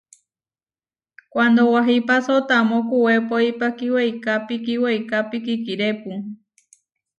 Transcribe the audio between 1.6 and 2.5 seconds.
wahipáso